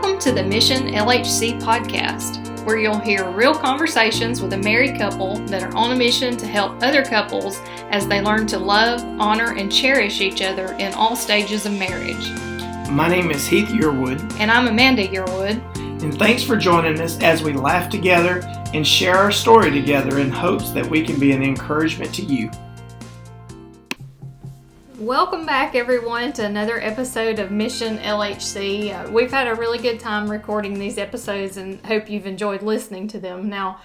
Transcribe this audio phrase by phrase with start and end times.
[0.00, 5.38] Welcome to the Mission LHC podcast, where you'll hear real conversations with a married couple
[5.46, 7.58] that are on a mission to help other couples
[7.90, 12.30] as they learn to love, honor, and cherish each other in all stages of marriage.
[12.88, 15.60] My name is Heath Yearwood, And I'm Amanda Yearwood.
[16.00, 20.30] and thanks for joining us as we laugh together and share our story together in
[20.30, 22.52] hopes that we can be an encouragement to you.
[25.08, 28.92] Welcome back, everyone, to another episode of Mission LHC.
[28.92, 33.08] Uh, we've had a really good time recording these episodes and hope you've enjoyed listening
[33.08, 33.48] to them.
[33.48, 33.80] Now,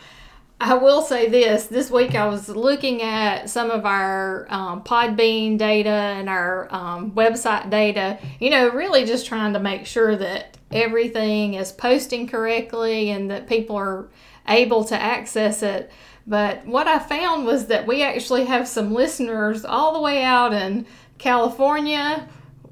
[0.59, 5.57] I will say this this week I was looking at some of our um, Podbean
[5.57, 10.57] data and our um, website data, you know, really just trying to make sure that
[10.73, 14.09] everything is posting correctly and that people are
[14.49, 15.89] able to access it.
[16.25, 20.53] But what I found was that we actually have some listeners all the way out
[20.53, 20.85] in
[21.23, 22.27] California,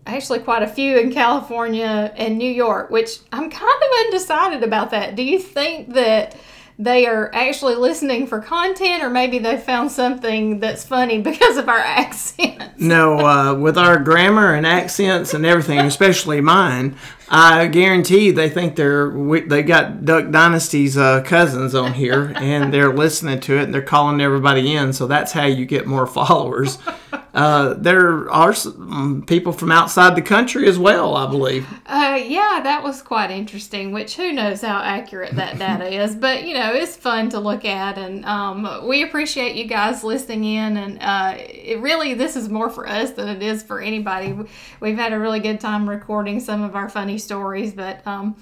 [0.06, 4.92] actually quite a few in California and New York, which I'm kind of undecided about
[4.92, 5.16] that.
[5.16, 6.36] Do you think that
[6.78, 11.70] they are actually listening for content or maybe they found something that's funny because of
[11.70, 12.66] our accents?
[12.78, 16.98] No, uh, with our grammar and accents and everything, especially mine,
[17.30, 19.10] I guarantee they think they're
[19.48, 23.82] they got Duck Dynasty's uh, cousins on here and they're listening to it and they're
[23.82, 24.92] calling everybody in.
[24.92, 26.78] So that's how you get more followers.
[27.34, 31.66] Uh, there are some people from outside the country as well, I believe.
[31.86, 33.94] Uh, yeah, that was quite interesting.
[33.94, 37.64] Which who knows how accurate that data is, but you know it's fun to look
[37.64, 40.78] at, and um, we appreciate you guys listening in.
[40.78, 44.36] And uh, it really, this is more for us than it is for anybody.
[44.82, 48.36] We've had a really good time recording some of our funny stories, but um,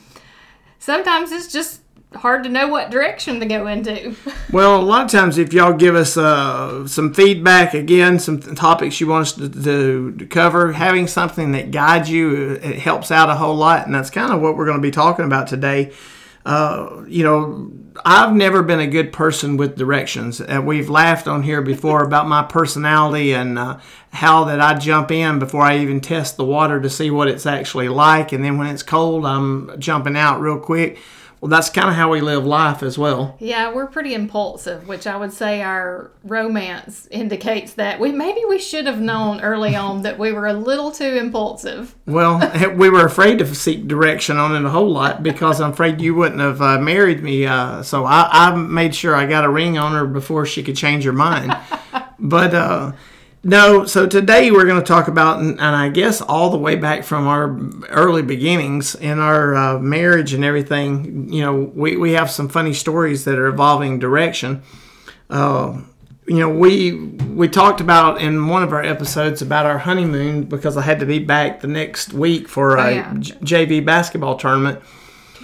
[0.79, 1.81] sometimes it's just
[2.15, 4.15] hard to know what direction to go into.
[4.51, 8.57] Well, a lot of times, if y'all give us uh, some feedback, again, some th-
[8.57, 12.79] topics you want us to, to, to cover, having something that guides you, uh, it
[12.79, 13.85] helps out a whole lot.
[13.85, 15.91] And that's kind of what we're going to be talking about today.
[16.47, 17.71] Uh, you know,
[18.03, 20.41] I've never been a good person with directions.
[20.41, 23.79] And we've laughed on here before about my personality and uh,
[24.11, 27.45] how that I jump in before I even test the water to see what it's
[27.45, 28.31] actually like.
[28.31, 30.97] And then when it's cold, I'm jumping out real quick.
[31.41, 33.37] Well, that's kind of how we live life as well.
[33.39, 38.59] Yeah, we're pretty impulsive, which I would say our romance indicates that we maybe we
[38.59, 41.95] should have known early on that we were a little too impulsive.
[42.05, 42.39] Well,
[42.75, 46.13] we were afraid to seek direction on it a whole lot because I'm afraid you
[46.13, 47.45] wouldn't have uh, married me.
[47.45, 50.75] Uh, so I, I made sure I got a ring on her before she could
[50.75, 51.55] change her mind.
[52.19, 52.91] but uh,
[53.43, 57.03] no, so today we're going to talk about, and, I guess all the way back
[57.03, 57.57] from our
[57.89, 62.73] early beginnings in our uh, marriage and everything, you know, we, we have some funny
[62.73, 64.61] stories that are evolving direction.
[65.29, 65.81] Uh,
[66.27, 70.77] you know, we we talked about in one of our episodes about our honeymoon because
[70.77, 73.13] I had to be back the next week for a Oh, yeah.
[73.17, 73.33] J-
[73.65, 74.79] JV basketball tournament.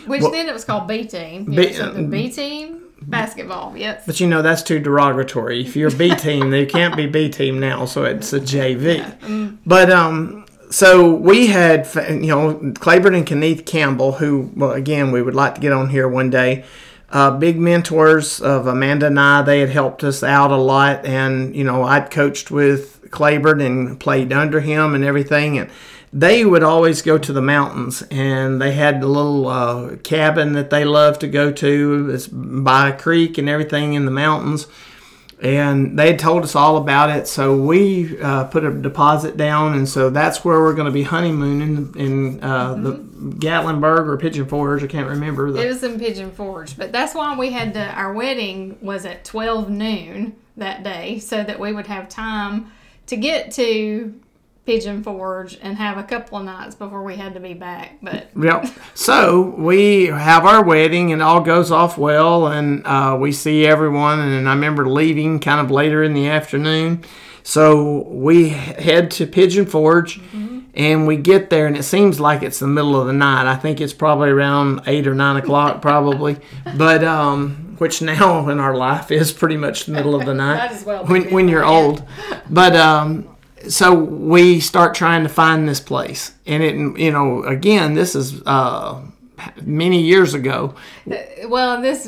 [0.06, 1.46] Which Well- then it was called B team.
[1.46, 3.76] B- so the B team basketball.
[3.76, 4.04] Yes.
[4.06, 5.62] But you know that's too derogatory.
[5.62, 9.58] If you're B team, they can't be B team now, so it's a JV.
[9.66, 15.22] But um, so we had you know Claiborne and Kenneth Campbell, who well again we
[15.22, 16.66] would like to get on here one day.
[17.10, 19.42] Uh, big mentors of Amanda and I.
[19.44, 24.00] They had helped us out a lot, and you know I'd coached with Claiborne and
[24.00, 25.70] played under him and everything, and
[26.16, 30.70] they would always go to the mountains and they had a little uh, cabin that
[30.70, 34.66] they loved to go to it's by a creek and everything in the mountains
[35.42, 39.74] and they had told us all about it so we uh, put a deposit down
[39.74, 42.94] and so that's where we're going to be honeymooning in uh, the
[43.36, 47.14] gatlinburg or pigeon forge i can't remember the, It was in Pigeon Forge, but that's
[47.14, 47.84] why we had to.
[47.94, 52.72] Our wedding was at twelve noon that day, so that we would have time
[53.08, 54.14] to get to
[54.66, 57.98] Pigeon Forge and have a couple of nights before we had to be back.
[58.02, 58.68] But Yep.
[58.96, 64.20] So we have our wedding and all goes off well, and uh, we see everyone.
[64.20, 67.04] And I remember leaving kind of later in the afternoon.
[67.44, 70.20] So we head to Pigeon Forge,
[70.74, 73.46] and we get there, and it seems like it's the middle of the night.
[73.46, 76.38] I think it's probably around eight or nine o'clock, probably.
[76.76, 80.82] But um, which now in our life is pretty much the middle of the night
[80.88, 82.04] well when when you're old.
[82.50, 83.35] But um,
[83.70, 88.42] so we start trying to find this place, and it you know again this is
[88.46, 89.02] uh,
[89.62, 90.76] many years ago.
[91.48, 92.06] well, this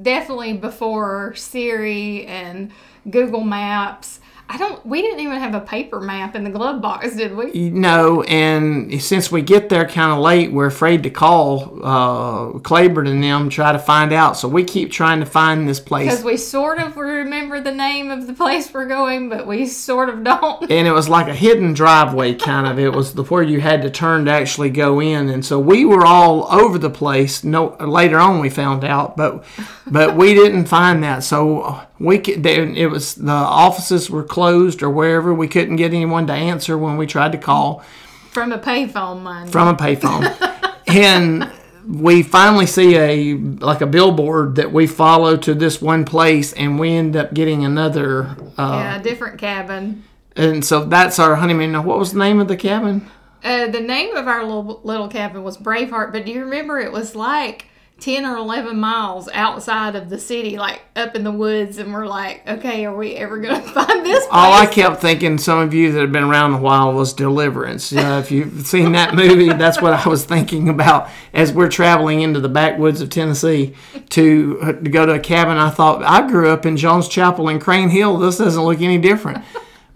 [0.00, 2.70] definitely before Siri and
[3.10, 4.20] Google Maps.
[4.48, 4.84] I don't.
[4.84, 7.70] We didn't even have a paper map in the glove box, did we?
[7.70, 13.06] No, and since we get there kind of late, we're afraid to call uh, Claiborne
[13.06, 14.36] and them try to find out.
[14.36, 16.10] So we keep trying to find this place.
[16.10, 20.08] Because we sort of remember the name of the place we're going, but we sort
[20.08, 20.62] of don't.
[20.70, 23.82] and it was like a hidden driveway kind of it was the where you had
[23.82, 27.76] to turn to actually go in and so we were all over the place no
[27.80, 29.44] later on we found out but
[29.86, 34.82] but we didn't find that so we could they, it was the offices were closed
[34.82, 35.32] or wherever.
[35.32, 37.84] We couldn't get anyone to answer when we tried to call.
[38.30, 40.50] From a payphone, mind from a payphone.
[40.86, 41.50] And
[41.88, 46.78] we finally see a like a billboard that we follow to this one place and
[46.78, 50.04] we end up getting another uh, yeah, a different cabin.
[50.36, 51.72] and so that's our honeymoon.
[51.72, 53.10] Now what was the name of the cabin?
[53.42, 56.92] Uh, the name of our little, little cabin was Braveheart, but do you remember it
[56.92, 57.66] was like
[58.00, 62.06] 10 or 11 miles outside of the city, like up in the woods, and we're
[62.06, 64.28] like, okay, are we ever going to find this place?
[64.30, 67.92] All I kept thinking, some of you that have been around a while, was Deliverance.
[67.92, 72.20] Uh, if you've seen that movie, that's what I was thinking about as we're traveling
[72.20, 73.74] into the backwoods of Tennessee
[74.10, 75.56] to, uh, to go to a cabin.
[75.56, 78.18] I thought, I grew up in Jones Chapel in Crane Hill.
[78.18, 79.44] This doesn't look any different.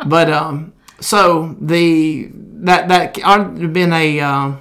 [0.07, 4.53] But um, so the that that have been a uh,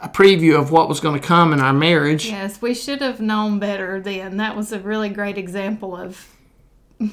[0.00, 2.26] a preview of what was going to come in our marriage.
[2.26, 4.38] Yes, we should have known better then.
[4.38, 6.26] That was a really great example of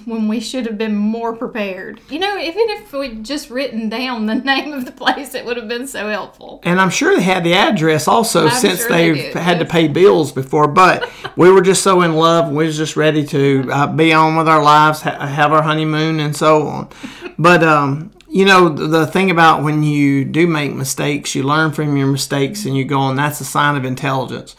[0.03, 2.01] when we should have been more prepared.
[2.09, 5.57] You know, even if we'd just written down the name of the place, it would
[5.57, 6.59] have been so helpful.
[6.63, 9.59] And I'm sure they had the address also I'm since sure they they've did, had
[9.59, 10.67] to pay bills before.
[10.67, 12.51] But we were just so in love.
[12.51, 16.19] We was just ready to uh, be on with our lives, ha- have our honeymoon,
[16.19, 16.89] and so on.
[17.37, 21.95] But um, you know, the, thing about when you do make mistakes, you learn from
[21.97, 23.15] your mistakes, and you go on.
[23.15, 24.55] That's a sign of intelligence.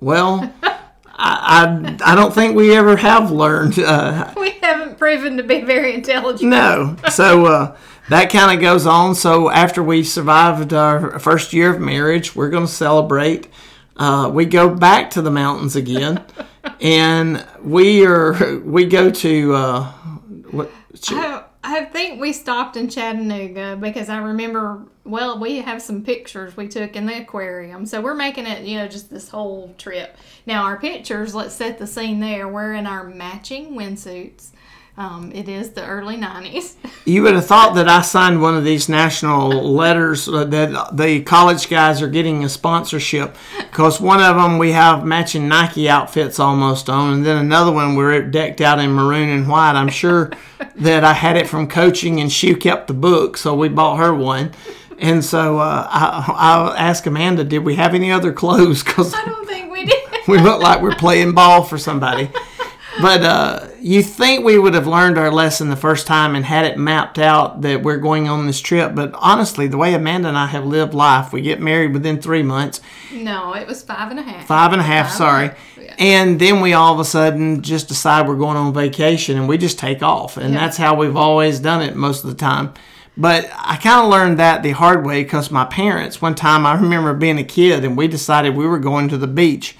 [0.00, 0.52] Well.
[1.14, 5.60] I, I, I don't think we ever have learned uh, We haven't proven to be
[5.60, 6.50] very intelligent.
[6.50, 6.96] no.
[7.12, 7.76] So uh,
[8.08, 9.14] that kind of goes on.
[9.14, 13.48] So after we survived our first year of marriage, we're going to celebrate.
[13.96, 16.24] Uh, we go back to the mountains again,
[16.80, 19.92] and we are we go to uh,
[20.50, 20.70] what?
[21.64, 26.68] I, think we stopped in Chattanooga because I remember, well, we have some pictures we
[26.68, 27.86] took in the aquarium.
[27.86, 30.16] So we're making it, you know, just this whole trip.
[30.46, 32.48] Now, our pictures, let's set the scene there.
[32.48, 34.51] We're in our matching windsuits.
[34.96, 36.74] Um, it is the early 90s.
[37.04, 41.20] You would have thought that I signed one of these national letters uh, that the
[41.22, 46.38] college guys are getting a sponsorship because one of them we have matching Nike outfits
[46.38, 49.72] almost on, and then another one we're decked out in maroon and white.
[49.72, 50.30] I'm sure
[50.76, 54.14] that I had it from coaching, and she kept the book, so we bought her
[54.14, 54.52] one.
[55.00, 58.84] And so uh, I, I asked Amanda, did we have any other clothes?
[58.84, 60.04] Because I don't think we did.
[60.28, 62.30] we look like we're playing ball for somebody.
[63.00, 66.64] But uh, you think we would have learned our lesson the first time and had
[66.64, 68.94] it mapped out that we're going on this trip.
[68.94, 72.42] But honestly, the way Amanda and I have lived life, we get married within three
[72.42, 72.80] months,
[73.12, 74.46] no, it was five and a half.
[74.46, 75.44] five and a half, Five sorry.
[75.48, 75.94] and a half, yeah.
[75.98, 79.58] And then we all of a sudden just decide we're going on vacation and we
[79.58, 80.36] just take off.
[80.36, 80.60] And Yeah.
[80.60, 82.72] that's how we've always done it most of the time.
[83.16, 86.74] But I kind of learned that the hard way because my parents, one time I
[86.74, 89.76] remember being a kid and we decided we were going to the beach.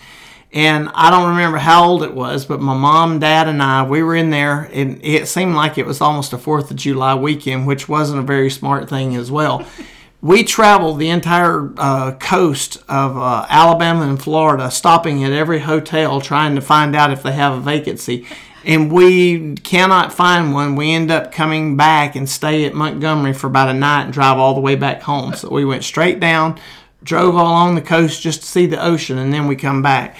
[0.53, 4.03] And I don't remember how old it was, but my mom, dad, and I, we
[4.03, 7.67] were in there, and it seemed like it was almost a 4th of July weekend,
[7.67, 9.67] which wasn't a very smart thing as well.
[10.23, 16.21] we traveled the entire uh, coast of uh, Alabama and Florida, stopping at every hotel
[16.21, 18.27] trying to find out if they have a vacancy.
[18.65, 20.77] And we cannot find one.
[20.77, 24.39] We end up coming back and stay at Montgomery for about a night and drive
[24.39, 25.35] all the way back home.
[25.35, 26.61] So we went straight down,
[27.03, 30.17] drove along the coast just to see the ocean, and then we come back.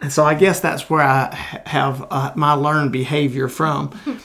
[0.00, 1.34] And so I guess that's where I
[1.66, 3.98] have uh, my learned behavior from.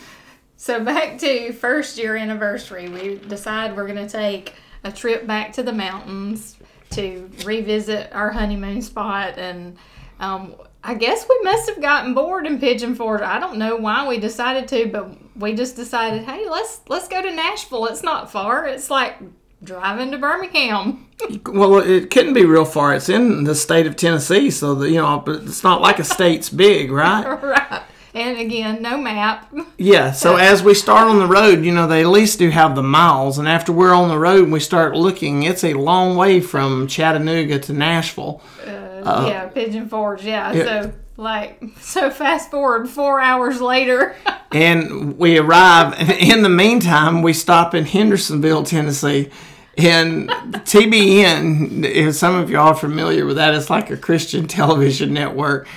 [0.62, 5.54] So back to first year anniversary, we decide we're going to take a trip back
[5.54, 6.58] to the mountains
[6.90, 9.78] to revisit our honeymoon spot, and
[10.20, 13.22] um, I guess we must have gotten bored in Pigeon Forge.
[13.22, 17.22] I don't know why we decided to, but we just decided, hey, let's let's go
[17.22, 17.86] to Nashville.
[17.86, 18.68] It's not far.
[18.68, 19.16] It's like
[19.64, 21.06] driving to Birmingham.
[21.46, 22.94] Well, it couldn't be real far.
[22.94, 26.50] It's in the state of Tennessee, so the, you know it's not like a state's
[26.66, 27.26] big, right?
[27.44, 27.84] right.
[28.14, 29.54] And again, no map.
[29.78, 30.14] Yeah.
[30.14, 32.84] So as we start on the road, you know they at least do have the
[32.84, 36.40] miles, and after we're on the road and we start looking, it's a long way
[36.40, 38.42] from Chattanooga to Nashville.
[38.66, 40.24] Uh, yeah, Pigeon Forge.
[40.24, 40.54] Yeah.
[40.54, 40.64] yeah.
[40.64, 44.16] So like, so fast forward four hours later.
[44.52, 45.94] and we arrive.
[46.00, 49.30] And in the meantime, we stop in Hendersonville, Tennessee.
[49.78, 55.14] And TBN, if some of y'all are familiar with that, it's like a Christian television
[55.14, 55.68] network.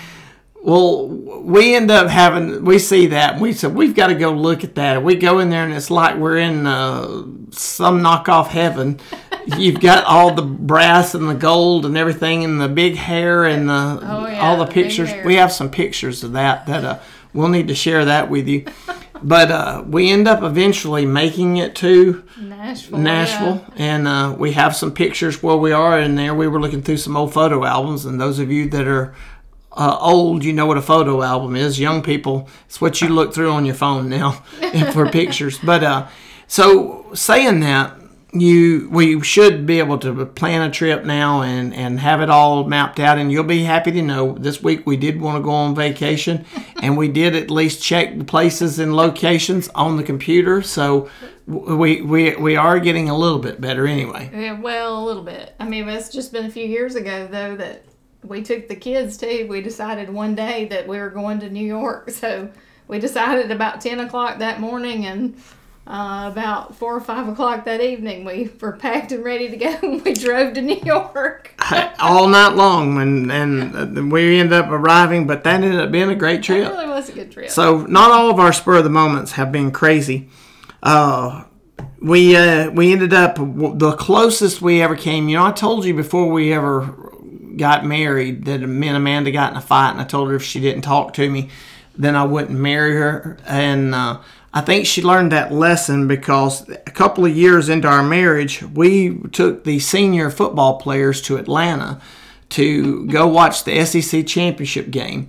[0.64, 4.31] Well, we end up having we see that and we said we've got to go
[4.31, 5.02] look at that.
[5.02, 9.00] We go in there and it's like we're in uh, some knockoff heaven.
[9.59, 13.69] You've got all the brass and the gold and everything and the big hair and
[13.69, 15.11] the Oh, yeah, all the the pictures.
[15.25, 16.99] We have some pictures of that that uh,
[17.35, 18.64] we'll need to share that with you.
[19.21, 22.99] But uh, we end up eventually making it to Nashville.
[22.99, 26.35] Nashville, and uh, we have some pictures where we are in there.
[26.35, 29.14] We were looking through some old photo albums, and those of you that are
[29.76, 31.79] uh, old, you know what a photo album is.
[31.81, 34.31] Young people, it's what you look through on your phone now
[34.93, 35.59] for pictures.
[35.59, 36.09] But uh,
[36.47, 37.99] so saying that,
[38.35, 42.64] you we should be able to plan a trip now and and have it all
[42.64, 45.50] mapped out and you'll be happy to know this week we did want to go
[45.50, 46.43] on vacation
[46.83, 51.11] and we did at least check the places and locations on the computer so
[51.47, 55.55] we we we are getting a little bit better anyway Yeah, well, a little bit.
[55.61, 57.85] I mean, it's just been a few years ago, though, that
[58.23, 59.47] we took the kids too.
[59.49, 62.11] We decided one day that we were going to New York.
[62.23, 62.50] So
[62.87, 65.35] we decided about 10 o'clock that morning and
[65.87, 69.76] uh, about 4 or 5 o'clock that evening, we were packed and ready to go.
[69.83, 71.61] and we drove to New York.
[71.99, 76.14] all night long and and we ended up arriving but that ended up being a
[76.14, 77.50] great It trip really was a good trip.
[77.50, 80.29] So not all of our spur of the moments have been crazy.
[80.83, 81.45] Uh,
[82.00, 85.29] we uh, we ended up the closest we ever came.
[85.29, 87.12] You know, I told you before we ever
[87.56, 90.42] got married that me and Amanda got in a fight, and I told her if
[90.42, 91.50] she didn't talk to me,
[91.97, 93.38] then I wouldn't marry her.
[93.47, 94.21] And uh,
[94.54, 99.18] I think she learned that lesson because a couple of years into our marriage, we
[99.32, 102.00] took the senior football players to Atlanta
[102.50, 105.28] to go watch the SEC championship game.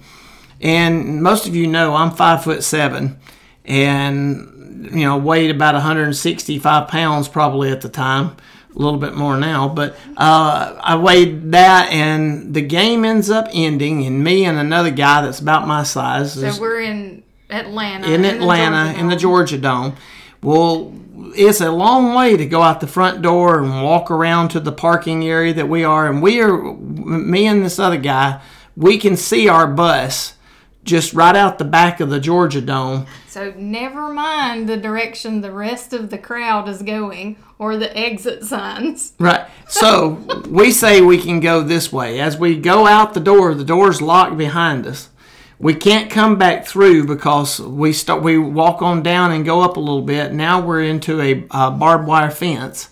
[0.59, 3.19] And most of you know I'm five foot seven,
[3.65, 8.35] and you know weighed about 165 pounds probably at the time,
[8.75, 9.69] a little bit more now.
[9.69, 14.91] But uh, I weighed that, and the game ends up ending, and me and another
[14.91, 18.07] guy that's about my size So we're in Atlanta.
[18.07, 19.95] in the Atlanta Georgia in the Georgia Dome.
[20.41, 20.93] Well,
[21.35, 24.71] it's a long way to go out the front door and walk around to the
[24.71, 28.41] parking area that we are, and we are me and this other guy.
[28.75, 30.32] We can see our bus
[30.83, 33.05] just right out the back of the Georgia Dome.
[33.27, 38.43] So never mind the direction the rest of the crowd is going or the exit
[38.43, 39.13] signs.
[39.19, 39.47] Right.
[39.67, 40.09] So
[40.49, 42.19] we say we can go this way.
[42.19, 45.09] As we go out the door, the door's locked behind us.
[45.59, 48.21] We can't come back through because we start.
[48.21, 50.33] We walk on down and go up a little bit.
[50.33, 52.89] Now we're into a uh, barbed wire fence.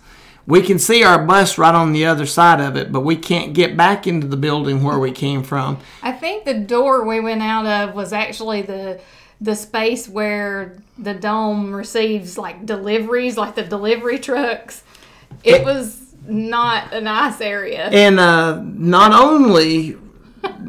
[0.47, 3.53] We can see our bus right on the other side of it, but we can't
[3.53, 5.77] get back into the building where we came from.
[6.01, 8.99] I think the door we went out of was actually the
[9.39, 14.83] the space where the dome receives like deliveries, like the delivery trucks.
[15.43, 17.89] It was not a nice area.
[17.89, 19.97] And uh, not only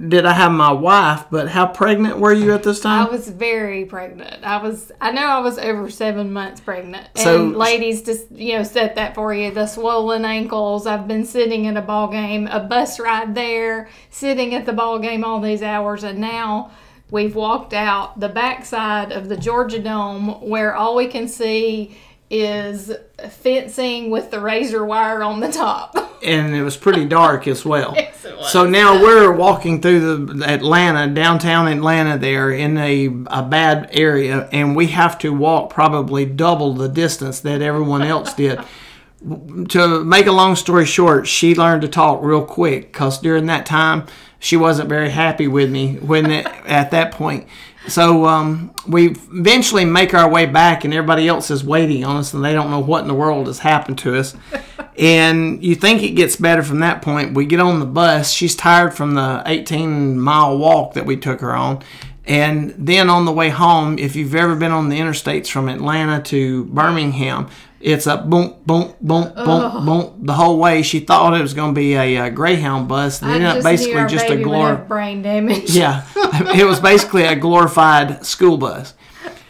[0.08, 3.06] did I have my wife, but how pregnant were you at this time?
[3.06, 4.44] I was very pregnant.
[4.44, 7.06] I was I know I was over seven months pregnant.
[7.16, 9.50] And So- ladies just you know set that for you.
[9.50, 10.86] The swollen ankles.
[10.86, 14.98] I've been sitting at a ball game, a bus ride there, sitting at the ball
[14.98, 16.70] game all these hours, and now
[17.10, 21.96] we've walked out the backside of the Georgia Dome where all we can see
[22.32, 22.90] is
[23.28, 25.94] fencing with the razor wire on the top.
[26.24, 27.92] and it was pretty dark as well.
[27.94, 28.50] Yes, it was.
[28.50, 34.48] So now we're walking through the Atlanta, downtown Atlanta, there in a, a bad area,
[34.50, 38.58] and we have to walk probably double the distance that everyone else did.
[39.68, 43.66] to make a long story short, she learned to talk real quick because during that
[43.66, 44.06] time
[44.38, 47.46] she wasn't very happy with me when it, at that point.
[47.88, 52.32] So um, we eventually make our way back, and everybody else is waiting on us,
[52.32, 54.36] and they don't know what in the world has happened to us.
[54.98, 57.34] and you think it gets better from that point.
[57.34, 58.30] We get on the bus.
[58.30, 61.82] She's tired from the 18 mile walk that we took her on.
[62.24, 66.22] And then on the way home, if you've ever been on the interstates from Atlanta
[66.24, 67.48] to Birmingham,
[67.82, 70.82] it's a boom, boom, boom, boom, boom the whole way.
[70.82, 73.20] She thought it was going to be a, uh Greyhound bus.
[73.20, 75.70] It I ended up just basically just a glor- brain damage.
[75.70, 76.06] yeah,
[76.54, 78.94] it was basically a glorified school bus.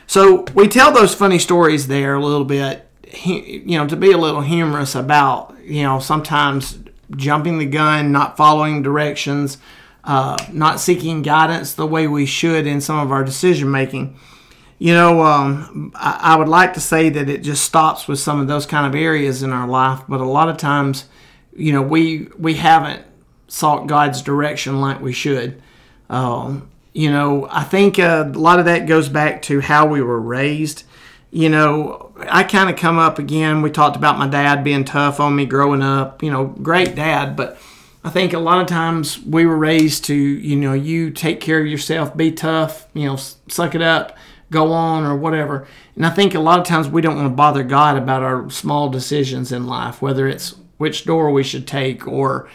[0.06, 2.86] So we tell those funny stories there a little bit,
[3.24, 6.78] you know, to be a little humorous about, you know, sometimes
[7.16, 9.58] jumping the gun, not following directions,
[10.04, 14.18] uh, not seeking guidance the way we should in some of our decision making.
[14.82, 18.40] You know, um, I, I would like to say that it just stops with some
[18.40, 21.04] of those kind of areas in our life, but a lot of times,
[21.54, 23.04] you know, we we haven't
[23.46, 25.62] sought God's direction like we should.
[26.10, 30.02] Um, you know, I think uh, a lot of that goes back to how we
[30.02, 30.82] were raised.
[31.30, 33.62] You know, I kind of come up again.
[33.62, 36.24] We talked about my dad being tough on me growing up.
[36.24, 37.56] You know, great dad, but
[38.02, 41.60] I think a lot of times we were raised to, you know, you take care
[41.60, 43.14] of yourself, be tough, you know,
[43.46, 44.18] suck it up,
[44.52, 45.66] go on or whatever.
[45.96, 48.48] And I think a lot of times we don't want to bother God about our
[48.50, 52.48] small decisions in life, whether it's which door we should take or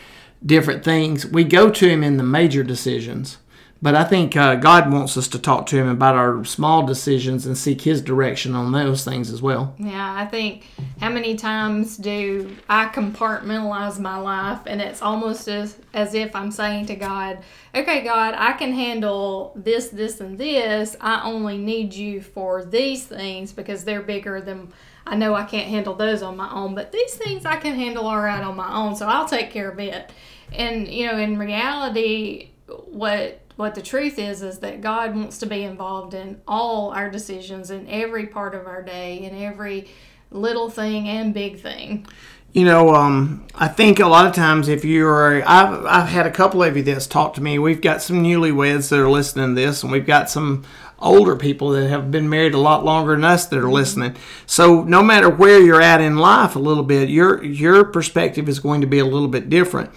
[0.46, 1.26] different things.
[1.26, 3.38] We go to Him in the major decisions.
[3.82, 7.46] But I think uh, God wants us to talk to Him about our small decisions
[7.46, 9.76] and seek His direction on those things as well.
[9.78, 10.68] Yeah, I think
[11.00, 16.52] how many times do I compartmentalize my life and it's almost as, as if I'm
[16.52, 17.40] saying to God,
[17.76, 20.96] okay, God, I can handle this, this, and this.
[21.00, 24.74] I only need you for these things because they're bigger than.
[25.06, 28.06] I know I can't handle those on my own, but these things I can handle
[28.06, 30.12] all right on my own, so I'll take care of it.
[30.52, 35.46] And, you know, in reality, what what the truth is is that God wants to
[35.46, 39.90] be involved in all our decisions in every part of our day in every
[40.32, 42.06] little thing and big thing.
[42.54, 46.32] You know, um, I think a lot of times if you're, I've, I've had a
[46.32, 47.60] couple of you that's talked to me.
[47.60, 50.64] We've got some newlyweds that are listening to this, and we've got some
[51.00, 54.16] older people that have been married a lot longer than us that are listening.
[54.46, 58.60] So no matter where you're at in life, a little bit, your your perspective is
[58.60, 59.92] going to be a little bit different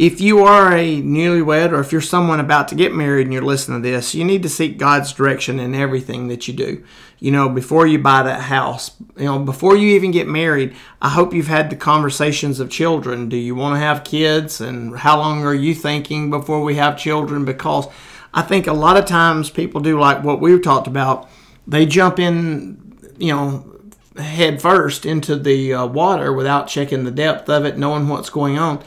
[0.00, 3.42] if you are a newlywed or if you're someone about to get married and you're
[3.42, 6.82] listening to this, you need to seek God's direction in everything that you do.
[7.18, 11.10] You know, before you buy that house, you know, before you even get married, I
[11.10, 13.28] hope you've had the conversations of children.
[13.28, 14.58] Do you want to have kids?
[14.62, 17.44] And how long are you thinking before we have children?
[17.44, 17.86] Because
[18.32, 21.28] I think a lot of times people do like what we've talked about.
[21.66, 23.80] They jump in, you know,
[24.16, 28.56] head first into the uh, water without checking the depth of it, knowing what's going
[28.56, 28.82] on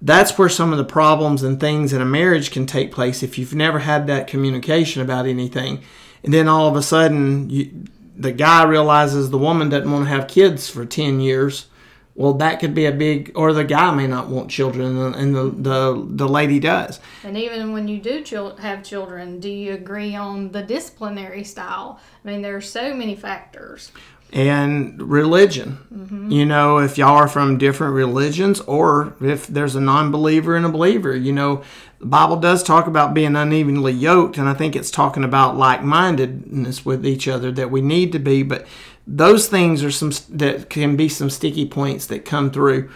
[0.00, 3.38] that's where some of the problems and things in a marriage can take place if
[3.38, 5.82] you've never had that communication about anything.
[6.22, 7.84] And then all of a sudden, you,
[8.16, 11.66] the guy realizes the woman doesn't want to have kids for 10 years.
[12.14, 15.50] Well, that could be a big, or the guy may not want children, and the
[15.50, 16.98] the, the lady does.
[17.22, 18.24] And even when you do
[18.58, 22.00] have children, do you agree on the disciplinary style?
[22.24, 23.92] I mean, there are so many factors
[24.32, 25.78] and religion.
[25.92, 26.30] Mm-hmm.
[26.30, 30.66] You know, if y'all are from different religions, or if there's a non believer and
[30.66, 31.62] a believer, you know,
[31.98, 35.82] the Bible does talk about being unevenly yoked, and I think it's talking about like
[35.82, 38.42] mindedness with each other that we need to be.
[38.42, 38.66] But
[39.06, 42.90] those things are some that can be some sticky points that come through,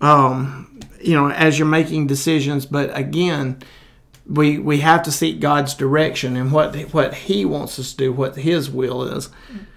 [0.00, 2.66] um, you know, as you're making decisions.
[2.66, 3.58] But again,
[4.26, 8.12] we we have to seek God's direction and what what He wants us to do,
[8.12, 9.28] what His will is.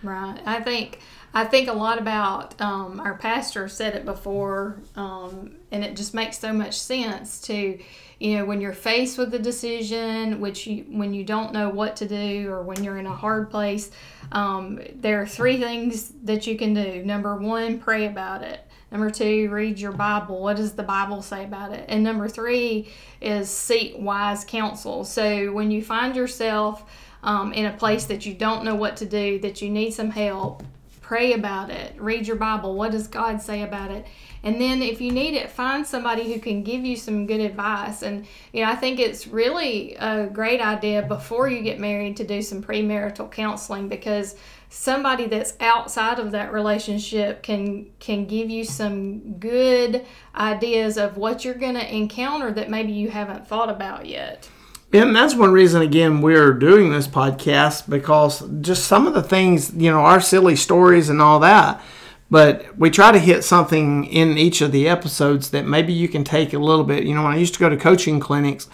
[0.03, 0.39] Right.
[0.45, 0.99] I think
[1.33, 6.13] I think a lot about um, our pastor said it before, um, and it just
[6.13, 7.77] makes so much sense to
[8.19, 11.97] you know when you're faced with a decision, which you when you don't know what
[11.97, 13.91] to do or when you're in a hard place.
[14.31, 17.03] Um, there are three things that you can do.
[17.03, 18.66] Number one, pray about it.
[18.91, 20.41] Number two, read your Bible.
[20.41, 21.86] What does the Bible say about it?
[21.89, 22.89] And number three
[23.21, 25.04] is seek wise counsel.
[25.04, 26.89] So when you find yourself
[27.21, 30.12] um, in a place that you don't know what to do, that you need some
[30.12, 30.63] help,
[31.07, 31.95] pray about it.
[31.97, 32.75] Read your Bible.
[32.75, 34.05] What does God say about it?
[34.43, 38.01] And then if you need it, find somebody who can give you some good advice.
[38.01, 42.25] And, you know, I think it's really a great idea before you get married to
[42.25, 44.35] do some premarital counseling because
[44.67, 51.45] somebody that's outside of that relationship can can give you some good ideas of what
[51.45, 54.49] you're going to encounter that maybe you haven't thought about yet.
[54.93, 59.73] And that's one reason, again, we're doing this podcast because just some of the things,
[59.73, 61.82] you know, our silly stories and all that.
[62.30, 66.23] But we try to hit something in each of the episodes that maybe you can
[66.23, 67.04] take a little bit.
[67.04, 68.69] You know, when I used to go to coaching clinics,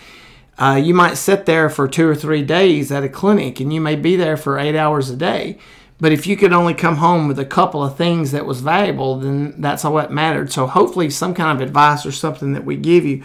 [0.59, 3.81] uh, you might sit there for two or three days at a clinic and you
[3.81, 5.57] may be there for eight hours a day.
[5.99, 9.19] But if you could only come home with a couple of things that was valuable,
[9.19, 10.51] then that's all that mattered.
[10.51, 13.23] So hopefully, some kind of advice or something that we give you.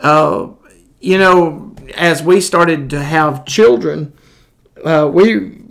[0.00, 0.48] Uh,
[1.00, 4.12] you know, as we started to have children,
[4.84, 5.62] uh, we,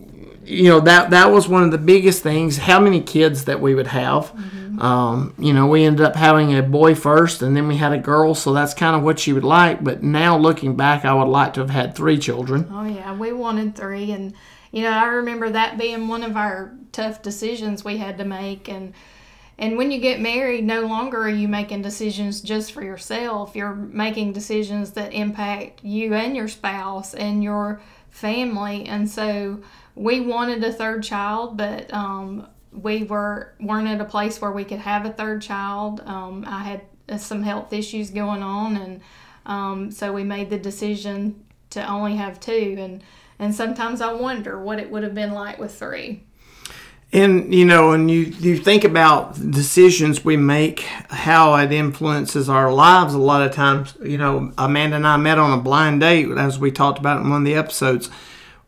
[0.43, 2.57] you know, that that was one of the biggest things.
[2.57, 4.33] How many kids that we would have.
[4.33, 4.81] Mm-hmm.
[4.81, 7.97] Um, you know, we ended up having a boy first, and then we had a
[7.97, 8.35] girl.
[8.35, 9.83] So that's kind of what she would like.
[9.83, 12.67] But now looking back, I would like to have had three children.
[12.71, 14.33] Oh yeah, we wanted three, and
[14.71, 18.67] you know, I remember that being one of our tough decisions we had to make
[18.67, 18.93] and
[19.57, 23.55] and when you get married, no longer are you making decisions just for yourself.
[23.55, 28.85] You're making decisions that impact you and your spouse and your family.
[28.85, 29.61] And so
[29.95, 34.65] we wanted a third child, but um, we were weren't at a place where we
[34.65, 36.01] could have a third child.
[36.05, 39.01] Um, I had uh, some health issues going on, and
[39.45, 42.75] um, so we made the decision to only have two.
[42.77, 43.03] And
[43.39, 46.23] and sometimes I wonder what it would have been like with three.
[47.15, 52.73] And you know, and you you think about decisions we make, how it influences our
[52.73, 53.13] lives.
[53.13, 56.59] A lot of times, you know, Amanda and I met on a blind date, as
[56.59, 58.09] we talked about in one of the episodes.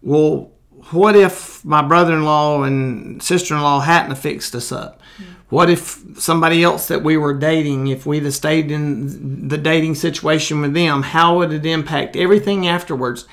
[0.02, 0.52] Well,
[0.92, 5.02] what if my brother-in-law and sister-in-law hadn't fixed us up?
[5.02, 5.32] Mm-hmm.
[5.50, 9.96] What if somebody else that we were dating, if we'd have stayed in the dating
[9.96, 13.26] situation with them, how would it impact everything afterwards?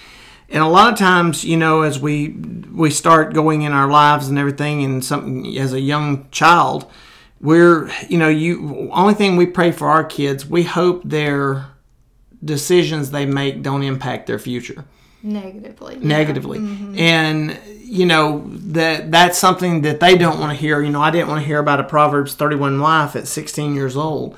[0.48, 4.28] And a lot of times, you know, as we we start going in our lives
[4.28, 6.90] and everything, and something as a young child,
[7.40, 11.66] we're you know, you only thing we pray for our kids, we hope their
[12.44, 14.84] decisions they make don't impact their future
[15.24, 15.96] negatively.
[15.96, 16.98] Negatively, mm-hmm.
[16.98, 20.80] and you know that that's something that they don't want to hear.
[20.82, 23.96] You know, I didn't want to hear about a Proverbs 31 wife at 16 years
[23.96, 24.36] old.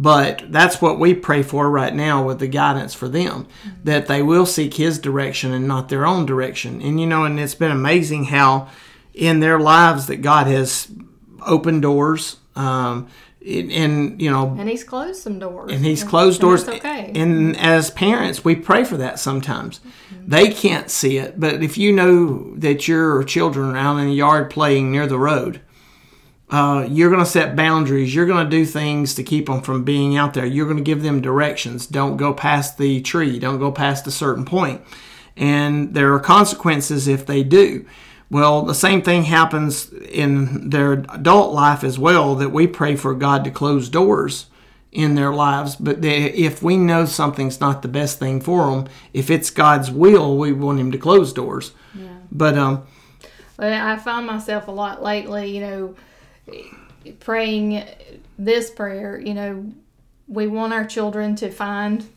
[0.00, 3.82] But that's what we pray for right now with the guidance for them, mm-hmm.
[3.82, 6.80] that they will seek His direction and not their own direction.
[6.80, 8.68] And you know, and it's been amazing how
[9.12, 10.88] in their lives that God has
[11.44, 12.36] opened doors.
[12.54, 13.08] Um,
[13.40, 17.12] and you know and he's closed some doors and he's closed doors okay.
[17.14, 20.28] and as parents we pray for that sometimes mm-hmm.
[20.28, 24.14] they can't see it but if you know that your children are out in the
[24.14, 25.60] yard playing near the road
[26.50, 29.84] uh, you're going to set boundaries you're going to do things to keep them from
[29.84, 33.58] being out there you're going to give them directions don't go past the tree don't
[33.58, 34.80] go past a certain point
[35.36, 37.86] and there are consequences if they do
[38.30, 43.14] well, the same thing happens in their adult life as well, that we pray for
[43.14, 44.46] God to close doors
[44.92, 45.76] in their lives.
[45.76, 49.90] But they, if we know something's not the best thing for them, if it's God's
[49.90, 51.72] will, we want Him to close doors.
[51.94, 52.18] Yeah.
[52.30, 52.86] But, um,
[53.56, 55.94] but I find myself a lot lately, you know,
[57.20, 57.84] praying
[58.38, 59.72] this prayer, you know,
[60.26, 62.08] we want our children to find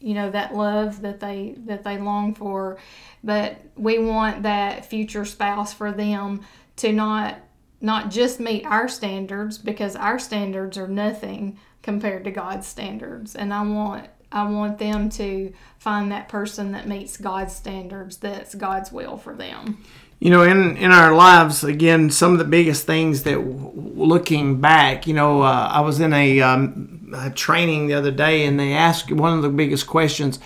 [0.00, 2.76] you know that love that they that they long for
[3.22, 6.42] but we want that future spouse for them
[6.76, 7.38] to not
[7.80, 13.54] not just meet our standards because our standards are nothing compared to God's standards and
[13.54, 18.90] I want I want them to find that person that meets God's standards that's God's
[18.90, 19.84] will for them.
[20.20, 25.06] You know, in in our lives, again, some of the biggest things that looking back,
[25.06, 28.72] you know, uh, I was in a, um, a training the other day, and they
[28.72, 30.38] asked one of the biggest questions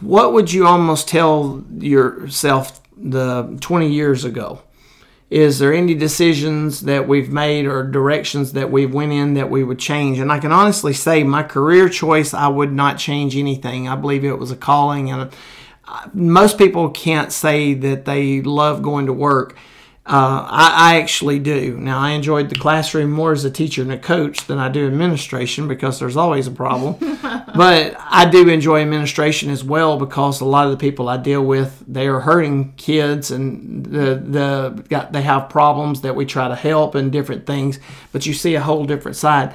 [0.00, 4.62] what would you almost tell yourself the 20 years ago?
[5.30, 9.62] Is there any decisions that we've made or directions that we went in that we
[9.62, 10.18] would change?
[10.18, 13.88] And I can honestly say my career choice, I would not change anything.
[13.88, 15.30] I believe it was a calling, and uh,
[16.12, 19.56] most people can't say that they love going to work
[20.08, 21.76] uh, I, I, actually do.
[21.76, 24.86] Now, I enjoyed the classroom more as a teacher and a coach than I do
[24.86, 26.96] administration because there's always a problem.
[27.54, 31.44] but I do enjoy administration as well because a lot of the people I deal
[31.44, 36.48] with, they are hurting kids and the, the got, they have problems that we try
[36.48, 37.78] to help and different things.
[38.10, 39.54] But you see a whole different side.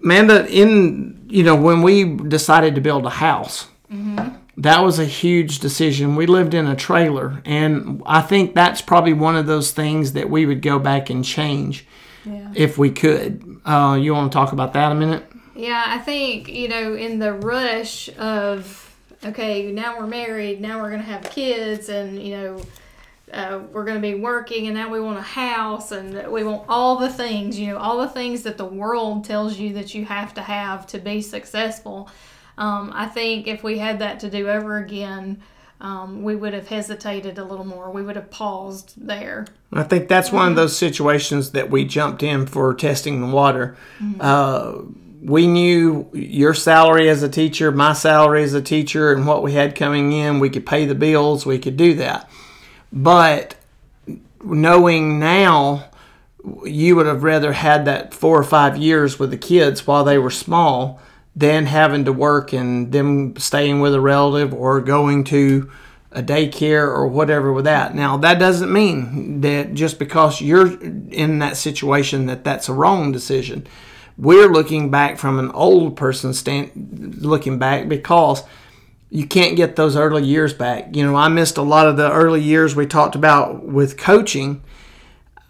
[0.00, 3.66] Amanda, in you know when we decided to build a house.
[3.92, 6.16] Mm-hmm that was a huge decision.
[6.16, 10.28] We lived in a trailer, and I think that's probably one of those things that
[10.28, 11.86] we would go back and change
[12.24, 12.50] yeah.
[12.54, 13.60] if we could.
[13.64, 15.24] Uh, you want to talk about that a minute?
[15.54, 20.90] Yeah, I think, you know, in the rush of, okay, now we're married, now we're
[20.90, 22.62] going to have kids, and, you know,
[23.32, 26.64] uh, we're going to be working, and now we want a house, and we want
[26.68, 30.04] all the things, you know, all the things that the world tells you that you
[30.04, 32.08] have to have to be successful
[32.58, 35.40] um, I think if we had that to do over again,
[35.80, 37.90] um, we would have hesitated a little more.
[37.90, 39.46] We would have paused there.
[39.72, 43.76] I think that's one of those situations that we jumped in for testing the water.
[44.00, 44.20] Mm-hmm.
[44.20, 44.82] Uh,
[45.22, 49.52] we knew your salary as a teacher, my salary as a teacher, and what we
[49.52, 50.40] had coming in.
[50.40, 52.28] We could pay the bills, we could do that.
[52.92, 53.54] But
[54.42, 55.90] knowing now,
[56.64, 60.18] you would have rather had that four or five years with the kids while they
[60.18, 61.00] were small
[61.38, 65.70] than having to work and them staying with a relative or going to
[66.10, 67.94] a daycare or whatever with that.
[67.94, 73.12] Now, that doesn't mean that just because you're in that situation that that's a wrong
[73.12, 73.68] decision.
[74.16, 78.42] We're looking back from an old person stand looking back because
[79.08, 80.96] you can't get those early years back.
[80.96, 84.62] You know, I missed a lot of the early years we talked about with coaching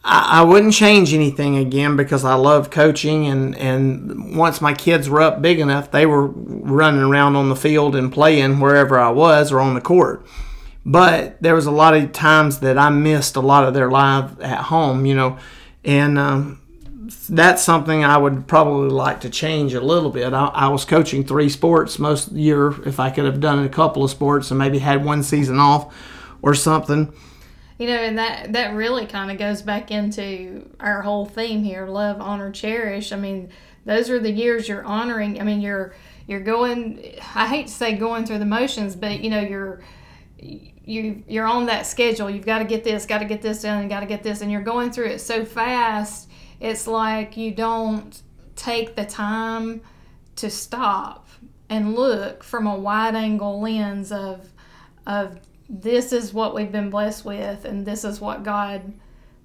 [0.09, 5.09] I, I wouldn't change anything again because I love coaching and, and once my kids
[5.09, 9.11] were up big enough, they were running around on the field and playing wherever I
[9.11, 10.27] was or on the court.
[10.87, 14.31] But there was a lot of times that I missed a lot of their life
[14.41, 15.39] at home, you know,
[15.85, 16.63] and um,
[17.29, 20.33] that's something I would probably like to change a little bit.
[20.33, 22.69] I, I, was coaching three sports most year.
[22.89, 25.95] If I could have done a couple of sports and maybe had one season off
[26.41, 27.13] or something,
[27.79, 31.87] you know, and that that really kind of goes back into our whole theme here:
[31.87, 33.13] love, honor, cherish.
[33.13, 33.51] I mean,
[33.85, 35.41] those are the years you're honoring.
[35.41, 35.95] I mean, you're
[36.27, 37.15] you're going.
[37.35, 39.81] I hate to say going through the motions, but you know, you're
[40.39, 42.29] you you're on that schedule.
[42.29, 44.51] You've got to get this, got to get this done, got to get this, and
[44.51, 46.29] you're going through it so fast.
[46.61, 48.21] It's like you don't
[48.57, 49.83] take the time
[50.37, 51.29] to stop
[51.69, 54.53] and look from a wide angle lens of
[55.07, 55.39] of
[55.69, 58.93] this is what we've been blessed with and this is what God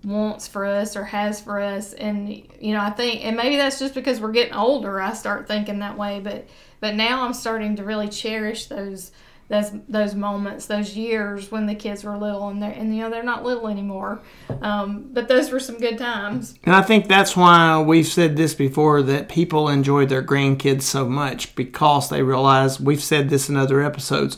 [0.03, 3.79] wants for us or has for us and you know I think and maybe that's
[3.79, 6.47] just because we're getting older I start thinking that way but
[6.79, 9.11] but now I'm starting to really cherish those
[9.49, 13.09] those those moments, those years when the kids were little, and they're and you know
[13.09, 14.21] they're not little anymore.
[14.61, 16.57] Um, but those were some good times.
[16.63, 21.07] And I think that's why we've said this before that people enjoy their grandkids so
[21.07, 24.37] much because they realize we've said this in other episodes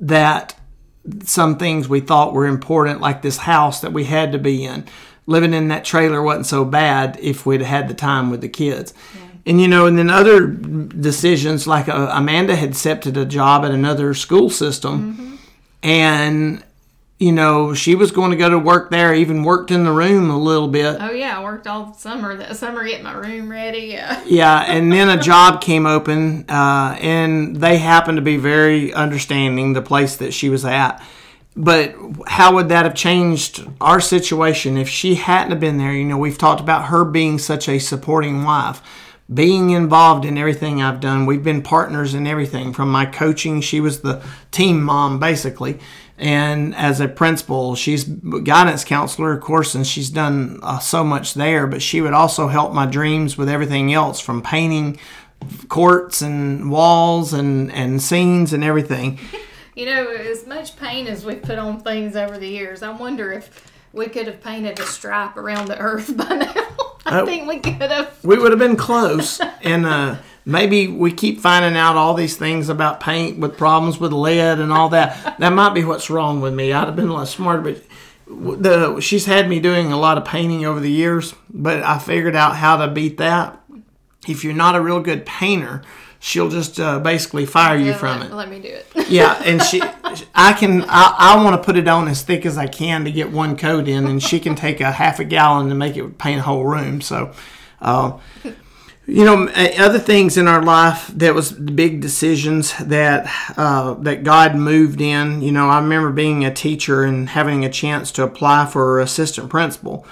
[0.00, 0.54] that
[1.22, 4.86] some things we thought were important, like this house that we had to be in,
[5.26, 8.94] living in that trailer wasn't so bad if we'd had the time with the kids.
[9.14, 13.64] Yeah and you know, and then other decisions like uh, Amanda had accepted a job
[13.64, 15.36] at another school system, mm-hmm.
[15.82, 16.64] and
[17.24, 19.14] you know she was going to go to work there.
[19.14, 20.98] Even worked in the room a little bit.
[21.00, 22.36] Oh yeah, I worked all summer.
[22.36, 23.86] That summer, getting my room ready.
[23.86, 24.22] Yeah.
[24.26, 29.72] yeah, and then a job came open, uh, and they happened to be very understanding.
[29.72, 31.02] The place that she was at.
[31.56, 31.94] But
[32.26, 35.92] how would that have changed our situation if she hadn't have been there?
[35.92, 38.82] You know, we've talked about her being such a supporting wife
[39.32, 41.24] being involved in everything I've done.
[41.24, 43.60] We've been partners in everything from my coaching.
[43.60, 45.78] She was the team mom, basically.
[46.18, 51.34] And as a principal, she's guidance counselor, of course, and she's done uh, so much
[51.34, 51.66] there.
[51.66, 54.98] But she would also help my dreams with everything else from painting
[55.68, 59.18] courts and walls and, and scenes and everything.
[59.76, 63.32] You know, as much paint as we've put on things over the years, I wonder
[63.32, 66.92] if we could have painted a stripe around the earth by now.
[67.12, 68.18] I think we could have.
[68.24, 72.68] We would have been close, and uh, maybe we keep finding out all these things
[72.68, 75.38] about paint with problems with lead and all that.
[75.38, 76.72] that might be what's wrong with me.
[76.72, 77.82] I'd have been a lot smarter, but
[78.26, 82.36] the she's had me doing a lot of painting over the years, but I figured
[82.36, 83.60] out how to beat that.
[84.26, 85.82] If you're not a real good painter,
[86.24, 88.34] she'll just uh, basically fire you from let, it.
[88.34, 89.10] Let me do it.
[89.10, 89.82] yeah, and she,
[90.34, 93.12] I can, I, I want to put it on as thick as I can to
[93.12, 96.16] get one coat in, and she can take a half a gallon to make it
[96.16, 97.02] paint a whole room.
[97.02, 97.34] So,
[97.82, 98.18] uh,
[99.06, 104.56] you know, other things in our life that was big decisions that uh, that God
[104.56, 105.42] moved in.
[105.42, 109.50] You know, I remember being a teacher and having a chance to apply for assistant
[109.50, 110.06] principal.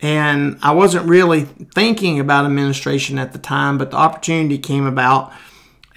[0.00, 5.30] And I wasn't really thinking about administration at the time, but the opportunity came about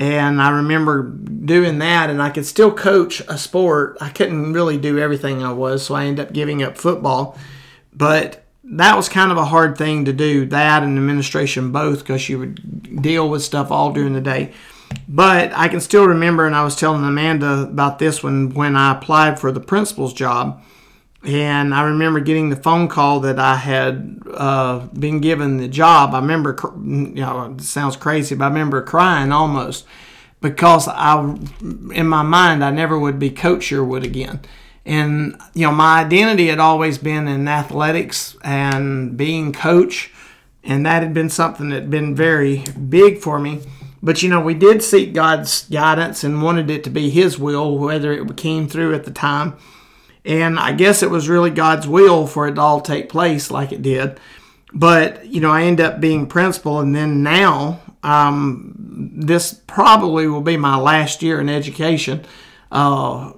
[0.04, 3.98] and I remember doing that, and I could still coach a sport.
[4.02, 7.38] I couldn't really do everything I was, so I ended up giving up football.
[7.94, 12.28] But that was kind of a hard thing to do, that and administration both, because
[12.28, 14.52] you would deal with stuff all during the day.
[15.08, 18.92] But I can still remember, and I was telling Amanda about this one when I
[18.92, 20.62] applied for the principal's job
[21.26, 26.14] and I remember getting the phone call that I had uh, been given the job.
[26.14, 29.86] I remember, you know, it sounds crazy, but I remember crying almost
[30.42, 31.18] because I,
[31.62, 34.42] in my mind, I never would be Coach Yearwood again.
[34.86, 40.12] And you know, my identity had always been in athletics and being coach,
[40.62, 43.62] and that had been something that had been very big for me.
[44.02, 47.78] But you know, we did seek God's guidance and wanted it to be His will,
[47.78, 49.56] whether it came through at the time
[50.26, 53.72] and I guess it was really God's will for it to all take place like
[53.72, 54.20] it did.
[54.74, 58.74] But, you know, I end up being principal, and then now um,
[59.16, 62.26] this probably will be my last year in education.
[62.72, 63.34] Uh,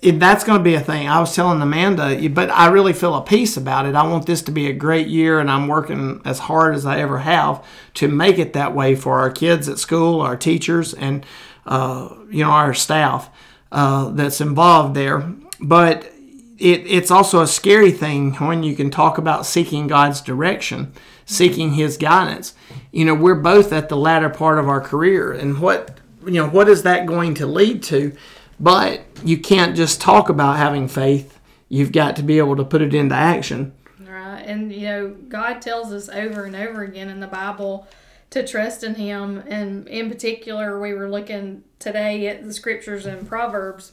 [0.00, 1.08] that's going to be a thing.
[1.08, 3.94] I was telling Amanda, but I really feel a peace about it.
[3.94, 7.00] I want this to be a great year, and I'm working as hard as I
[7.00, 7.64] ever have
[7.94, 11.26] to make it that way for our kids at school, our teachers, and
[11.66, 13.28] uh, you know our staff
[13.72, 15.32] uh, that's involved there.
[15.60, 16.12] But
[16.58, 20.92] it, it's also a scary thing when you can talk about seeking God's direction,
[21.24, 22.54] seeking His guidance.
[22.90, 26.48] You know, we're both at the latter part of our career, and what you know,
[26.48, 28.14] what is that going to lead to?
[28.60, 31.38] But you can't just talk about having faith.
[31.68, 33.72] You've got to be able to put it into action.
[34.00, 37.86] Right, and you know, God tells us over and over again in the Bible
[38.30, 43.26] to trust in Him, and in particular, we were looking today at the scriptures in
[43.26, 43.92] Proverbs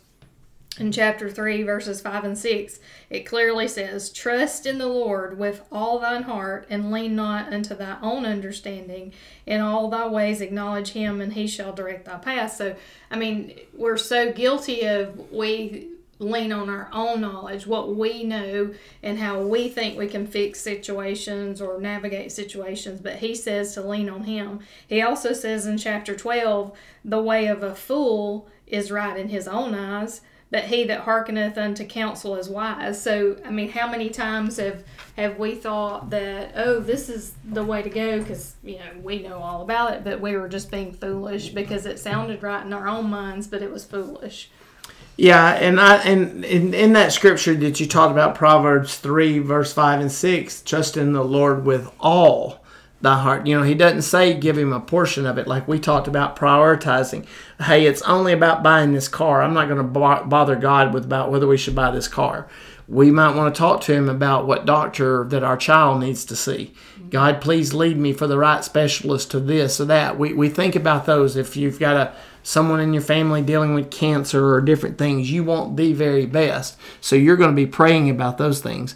[0.77, 5.61] in chapter 3, verses 5 and 6, it clearly says, Trust in the Lord with
[5.71, 9.13] all thine heart, and lean not unto thy own understanding.
[9.45, 12.55] In all thy ways acknowledge him, and he shall direct thy path.
[12.55, 12.75] So,
[13.09, 18.73] I mean, we're so guilty of we lean on our own knowledge, what we know,
[19.03, 23.81] and how we think we can fix situations or navigate situations, but he says to
[23.81, 24.59] lean on him.
[24.88, 29.47] He also says in chapter 12, the way of a fool is right in his
[29.47, 33.01] own eyes, but he that hearkeneth unto counsel is wise.
[33.01, 34.84] So, I mean, how many times have
[35.17, 39.21] have we thought that oh, this is the way to go because you know we
[39.21, 42.73] know all about it, but we were just being foolish because it sounded right in
[42.73, 44.49] our own minds, but it was foolish.
[45.17, 49.71] Yeah, and I and in, in that scripture that you talked about, Proverbs three, verse
[49.71, 52.64] five and six, trust in the Lord with all
[53.01, 53.45] thy heart.
[53.45, 56.36] You know, he doesn't say give him a portion of it like we talked about
[56.36, 57.25] prioritizing.
[57.60, 59.41] Hey, it's only about buying this car.
[59.41, 62.47] I'm not going to bother God with about whether we should buy this car.
[62.88, 66.36] We might want to talk to him about what doctor that our child needs to
[66.36, 66.73] see.
[67.10, 70.17] God, please lead me for the right specialist to this or that.
[70.17, 71.36] We, we think about those.
[71.36, 75.43] If you've got a someone in your family dealing with cancer or different things, you
[75.43, 76.77] want the very best.
[77.01, 78.95] So you're going to be praying about those things.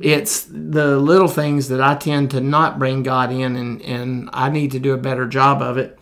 [0.00, 4.50] It's the little things that I tend to not bring God in, and, and I
[4.50, 5.98] need to do a better job of it.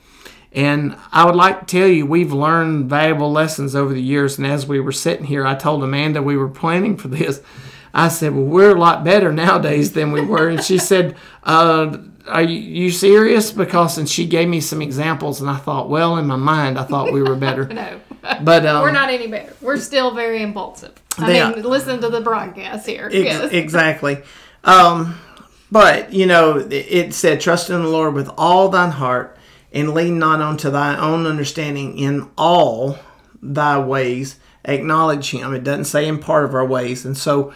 [0.53, 4.39] And I would like to tell you, we've learned valuable lessons over the years.
[4.39, 7.43] And as we were sitting here, I told Amanda we were planning for this.
[7.93, 10.49] I said, Well, we're a lot better nowadays than we were.
[10.49, 13.51] And she said, uh, are you, serious?
[13.51, 16.85] Because and she gave me some examples, and I thought, well, in my mind, I
[16.85, 17.67] thought we were better.
[17.69, 18.01] no,
[18.43, 19.55] but um, we're not any better.
[19.61, 20.95] We're still very impulsive.
[21.19, 23.07] I mean, listen to the broadcast here.
[23.13, 23.53] Ex- yes.
[23.65, 24.23] Exactly.
[24.65, 25.19] Um,
[25.71, 29.37] but you know, it said, "Trust in the Lord with all thine heart,
[29.73, 31.99] and lean not unto thy own understanding.
[31.99, 32.99] In all
[33.43, 37.53] thy ways acknowledge Him." It doesn't say in part of our ways, and so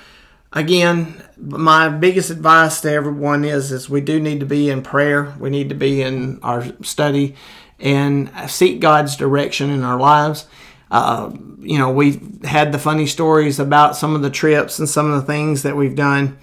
[0.53, 5.35] again, my biggest advice to everyone is is we do need to be in prayer.
[5.38, 7.35] We need to be in our study
[7.79, 10.47] and seek God's direction in our lives.
[10.90, 15.11] Uh, you know, we've had the funny stories about some of the trips and some
[15.11, 16.38] of the things that we've done,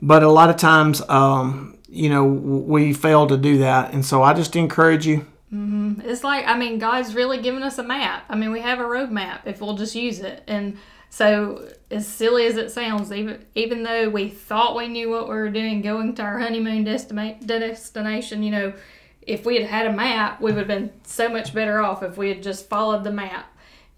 [0.00, 3.92] but a lot of times, um, you know, we fail to do that.
[3.92, 5.26] And so I just encourage you.
[5.52, 6.02] Mm-hmm.
[6.04, 8.24] It's like, I mean, God's really given us a map.
[8.28, 10.44] I mean, we have a roadmap if we'll just use it.
[10.46, 10.76] And
[11.10, 15.34] so, as silly as it sounds, even even though we thought we knew what we
[15.34, 18.74] were doing, going to our honeymoon destima- destination, you know,
[19.22, 22.18] if we had had a map, we would have been so much better off if
[22.18, 23.46] we had just followed the map.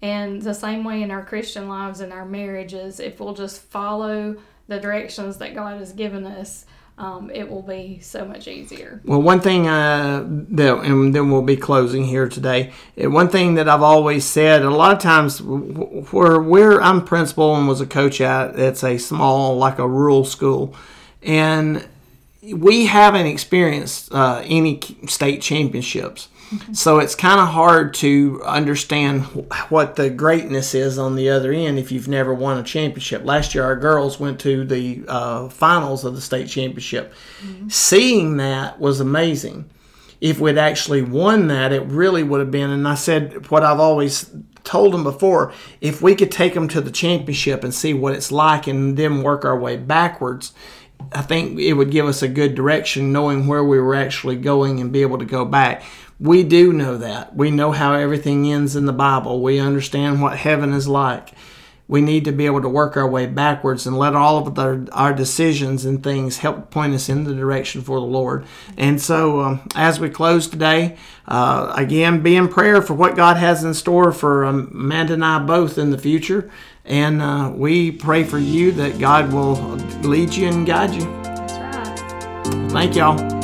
[0.01, 4.35] And the same way in our Christian lives and our marriages, if we'll just follow
[4.67, 6.65] the directions that God has given us,
[6.97, 9.01] um, it will be so much easier.
[9.03, 12.73] Well, one thing uh, that, and then we'll be closing here today.
[13.01, 17.55] Uh, one thing that I've always said, a lot of times, where where I'm principal
[17.55, 20.75] and was a coach at, it's a small, like a rural school,
[21.23, 21.87] and
[22.43, 26.27] we haven't experienced uh, any state championships.
[26.73, 29.21] So it's kind of hard to understand
[29.69, 33.23] what the greatness is on the other end if you've never won a championship.
[33.23, 37.13] Last year, our girls went to the uh, finals of the state championship.
[37.43, 37.69] Mm-hmm.
[37.69, 39.69] Seeing that was amazing.
[40.19, 42.69] If we'd actually won that, it really would have been.
[42.69, 44.29] And I said what I've always
[44.63, 48.31] told them before if we could take them to the championship and see what it's
[48.31, 50.53] like and then work our way backwards.
[51.13, 54.79] I think it would give us a good direction knowing where we were actually going
[54.79, 55.83] and be able to go back
[56.21, 57.35] we do know that.
[57.35, 59.41] We know how everything ends in the Bible.
[59.41, 61.33] We understand what heaven is like.
[61.87, 64.85] We need to be able to work our way backwards and let all of our,
[64.93, 68.45] our decisions and things help point us in the direction for the Lord.
[68.77, 70.95] And so, um, as we close today,
[71.27, 75.25] uh, again, be in prayer for what God has in store for um, Amanda and
[75.25, 76.51] I both in the future.
[76.85, 79.55] And uh, we pray for you that God will
[80.03, 81.01] lead you and guide you.
[81.23, 82.71] That's right.
[82.71, 83.40] Thank y'all.